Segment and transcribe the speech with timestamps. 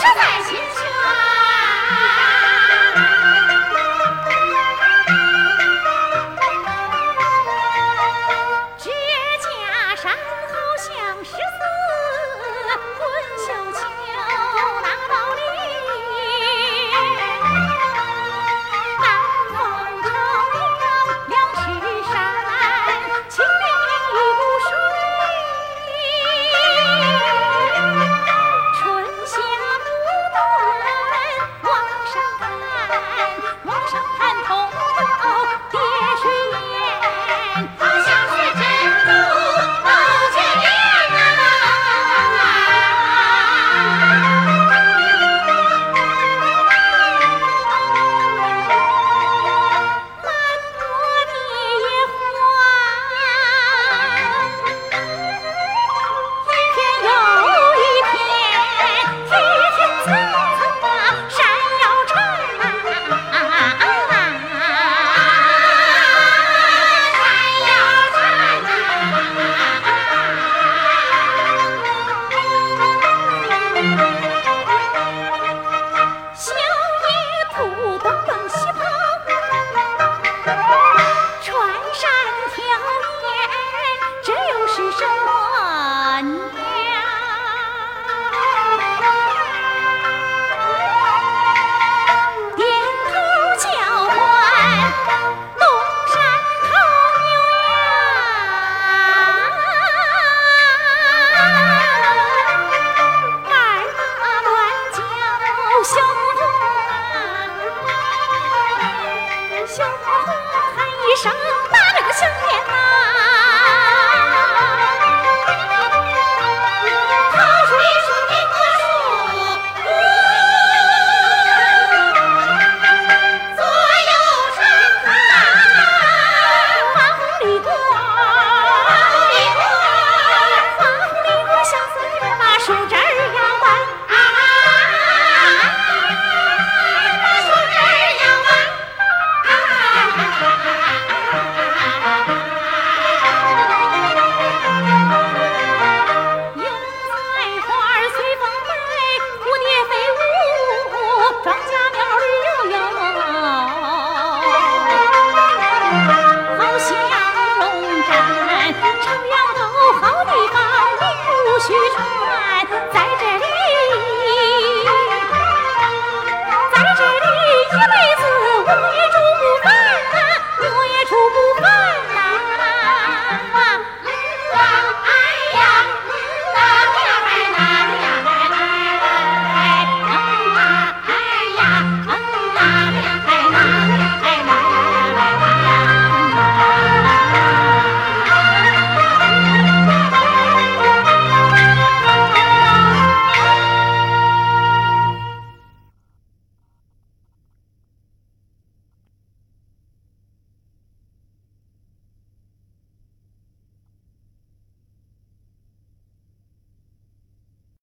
[0.00, 0.89] 吃菜，勤吃。